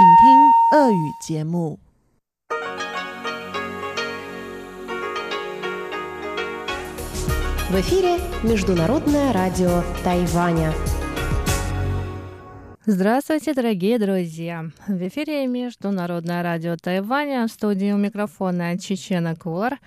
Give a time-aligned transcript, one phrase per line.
[0.00, 1.78] 请听俄语节目。
[7.68, 10.72] В эфире Международное радио Тайваня.
[12.86, 14.70] Здравствуйте, дорогие друзья!
[14.86, 19.78] В эфире Международное радио Тайваня, в студии у микрофона Чечена Кулар.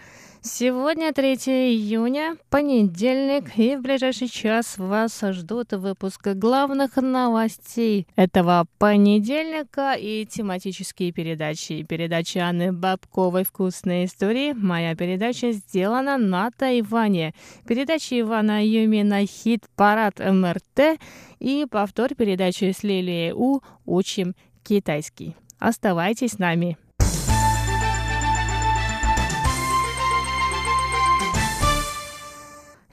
[0.47, 1.37] Сегодня 3
[1.73, 11.13] июня, понедельник, и в ближайший час вас ждут выпуск главных новостей этого понедельника и тематические
[11.13, 11.83] передачи.
[11.85, 14.53] Передача Анны Бабковой «Вкусные истории».
[14.53, 17.33] Моя передача сделана на Тайване.
[17.67, 21.01] Передача Ивана Юмина «Хит-парад МРТ»
[21.39, 25.37] и повтор передачи с Лилией У «Учим китайский».
[25.59, 26.77] Оставайтесь с нами.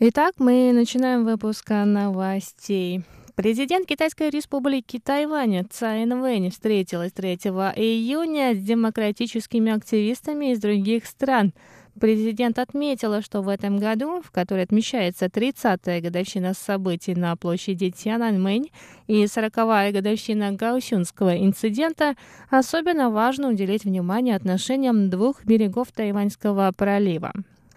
[0.04, 3.04] Итак, мы начинаем выпуск новостей.
[3.36, 11.54] Президент Китайской республики Тайвань Цай Инвэнь встретилась 3 июня с демократическими активистами из других стран.
[12.00, 18.72] Президент отметила, что в этом году, в который отмечается 30-я годовщина событий на площади Тяньаньмэнь
[19.06, 22.16] и 40-я годовщина Гаусюнского инцидента,
[22.50, 27.34] особенно важно уделить внимание отношениям двух берегов Тайваньского пролива.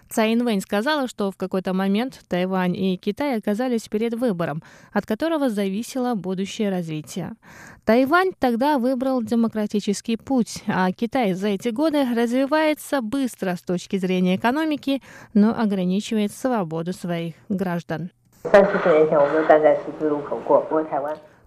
[0.09, 4.61] Цай Инвэнь сказала, что в какой-то момент Тайвань и Китай оказались перед выбором,
[4.93, 7.33] от которого зависело будущее развитие.
[7.85, 14.35] Тайвань тогда выбрал демократический путь, а Китай за эти годы развивается быстро с точки зрения
[14.35, 15.01] экономики,
[15.33, 18.11] но ограничивает свободу своих граждан.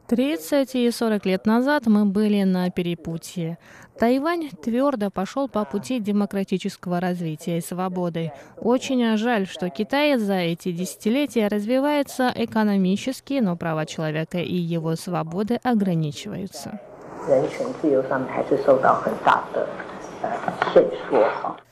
[0.08, 3.58] 30 и 40 лет назад мы были на перепутье.
[3.98, 8.32] Тайвань твердо пошел по пути демократического развития и свободы.
[8.56, 15.60] Очень жаль, что Китай за эти десятилетия развивается экономически, но права человека и его свободы
[15.62, 16.80] ограничиваются.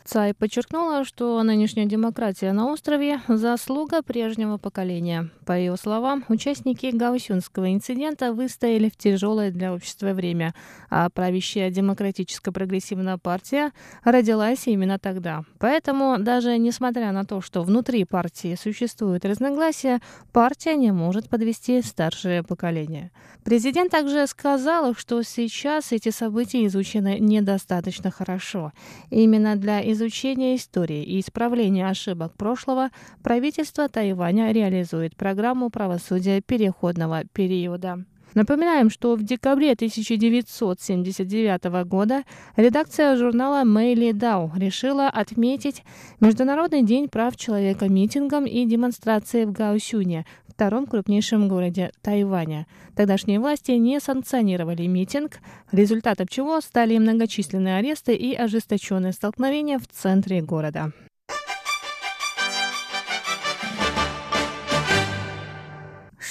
[0.06, 5.30] Цай подчеркнула, что нынешняя демократия на острове– заслуга прежнего поколения.
[5.44, 10.54] По ее словам, участники Гаусюнского инцидента выстояли в тяжелое для общества время,
[10.90, 13.72] а правящая демократическо-прогрессивная партия
[14.04, 15.42] родилась именно тогда.
[15.58, 20.00] Поэтому, даже несмотря на то, что внутри партии существуют разногласия,
[20.32, 23.10] партия не может подвести старшее поколение.
[23.42, 28.72] Президент также сказал, что сейчас эти события изучены недостаточно хорошо.
[29.10, 32.90] Именно для изучения истории и исправления ошибок прошлого
[33.22, 38.04] правительство Тайваня реализует программу правосудия переходного периода.
[38.34, 42.24] Напоминаем, что в декабре 1979 года
[42.56, 45.82] редакция журнала Мэйли Дау решила отметить
[46.20, 52.66] Международный день прав человека митингом и демонстрацией в Гаосюне, втором крупнейшем городе Тайваня.
[52.94, 55.40] Тогдашние власти не санкционировали митинг,
[55.70, 60.92] результатом чего стали многочисленные аресты и ожесточенные столкновения в центре города.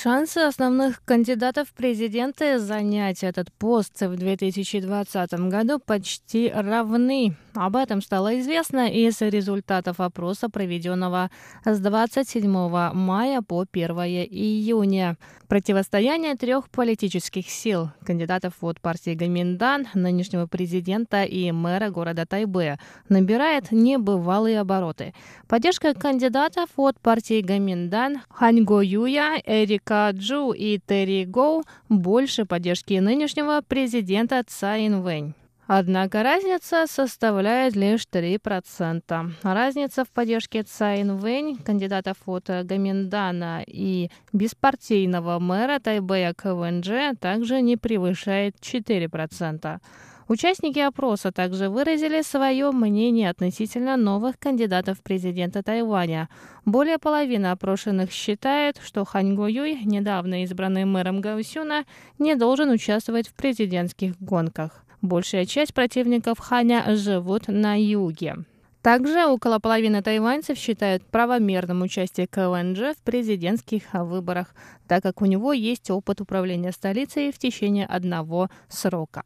[0.05, 7.35] Шансы основных кандидатов в президенты занять этот пост в 2020 году почти равны.
[7.55, 11.31] Об этом стало известно из результатов опроса, проведенного
[11.63, 12.47] с 27
[12.93, 13.91] мая по 1
[14.29, 15.17] июня.
[15.47, 22.77] Противостояние трех политических сил, кандидатов от партии Гаминдан, нынешнего президента и мэра города Тайбе,
[23.09, 25.13] набирает небывалые обороты.
[25.47, 33.61] Поддержка кандидатов от партии Гаминдан, Ханьго Юя, Эрика Джу и Терри Гоу больше поддержки нынешнего
[33.67, 35.33] президента Цаин Вэнь.
[35.67, 39.31] Однако разница составляет лишь 3%.
[39.41, 47.77] Разница в поддержке Цайн Вэнь, кандидатов от Гаминдана и беспартийного мэра Тайбэя КВНЖ также не
[47.77, 49.79] превышает 4%.
[50.27, 56.29] Участники опроса также выразили свое мнение относительно новых кандидатов президента Тайваня.
[56.65, 61.85] Более половины опрошенных считают, что Хань Го Юй, недавно избранный мэром Гаусюна,
[62.17, 64.83] не должен участвовать в президентских гонках.
[65.03, 68.37] Большая часть противников Ханя живут на юге.
[68.85, 74.53] Также около половины тайваньцев считают правомерным участие КЛНЖ в президентских выборах,
[74.87, 79.23] так как у него есть опыт управления столицей в течение одного срока.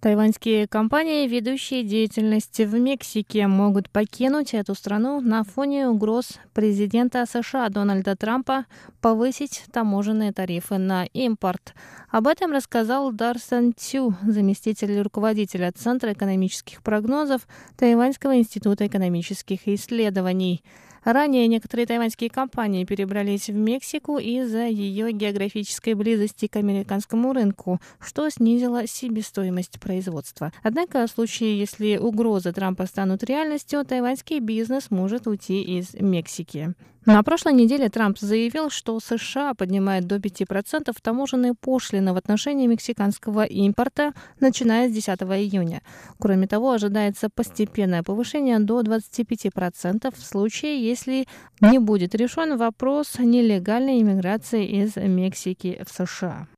[0.00, 7.68] Тайваньские компании, ведущие деятельность в Мексике, могут покинуть эту страну на фоне угроз президента США
[7.68, 8.64] Дональда Трампа
[9.02, 11.74] повысить таможенные тарифы на импорт.
[12.08, 20.62] Об этом рассказал Дарсон Цю, заместитель руководителя Центра экономических прогнозов Тайваньского института экономических исследований.
[21.04, 28.28] Ранее некоторые тайваньские компании перебрались в Мексику из-за ее географической близости к американскому рынку, что
[28.28, 30.52] снизило себестоимость производства.
[30.62, 36.74] Однако в случае, если угрозы Трампа станут реальностью, тайваньский бизнес может уйти из Мексики.
[37.06, 43.44] На прошлой неделе Трамп заявил, что США поднимает до 5% таможенные пошлины в отношении мексиканского
[43.44, 45.80] импорта, начиная с 10 июня.
[46.18, 51.26] Кроме того, ожидается постепенное повышение до 25% в случае, если
[51.62, 56.48] не будет решен вопрос нелегальной иммиграции из Мексики в США.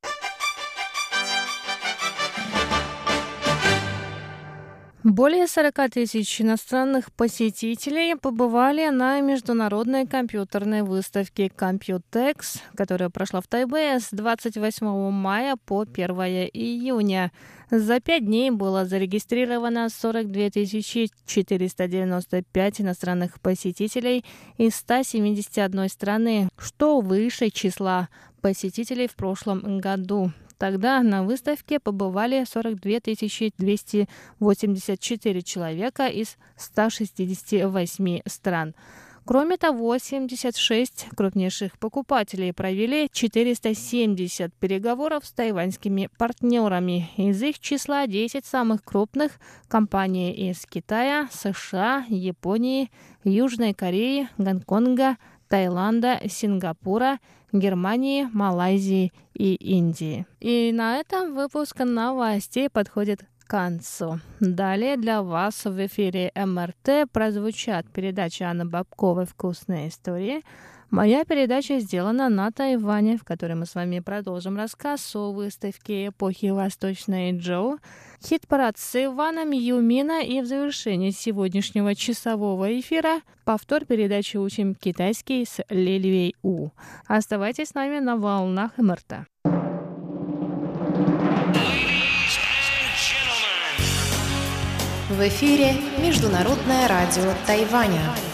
[5.04, 13.99] Более 40 тысяч иностранных посетителей побывали на международной компьютерной выставке Computex, которая прошла в Тайбе
[13.99, 16.10] с 28 мая по 1
[16.52, 17.32] июня.
[17.69, 20.50] За пять дней было зарегистрировано 42
[21.26, 24.25] 495 иностранных посетителей
[24.56, 28.08] из 171 страны, что выше числа
[28.40, 30.31] посетителей в прошлом году.
[30.62, 33.00] Тогда на выставке побывали 42
[33.59, 38.76] 284 человека из 168 стран.
[39.25, 47.11] Кроме того, 76 крупнейших покупателей провели 470 переговоров с тайваньскими партнерами.
[47.17, 52.93] Из их числа 10 самых крупных компаний из Китая, США, Японии,
[53.25, 55.17] Южной Кореи, Гонконга,
[55.52, 57.19] Таиланда, Сингапура,
[57.52, 60.25] Германии, Малайзии и Индии.
[60.40, 64.19] И на этом выпуск новостей подходит к концу.
[64.40, 70.43] Далее для вас в эфире МРТ прозвучат передачи Анны Бабковой «Вкусные истории»,
[70.92, 76.50] Моя передача сделана на Тайване, в которой мы с вами продолжим рассказ о выставке эпохи
[76.50, 77.78] Восточной Джоу,
[78.22, 85.64] хит-парад с Иваном Юмина и в завершении сегодняшнего часового эфира повтор передачи «Учим китайский» с
[85.70, 86.68] Лельвей У.
[87.06, 89.24] Оставайтесь с нами на волнах МРТ.
[95.08, 95.72] В эфире
[96.02, 98.31] Международное радио Тайваня.